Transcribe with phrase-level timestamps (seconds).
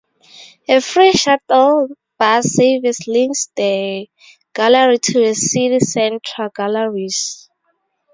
[0.67, 4.07] A free shuttle bus service links the
[4.51, 7.47] gallery to the city centre galleries.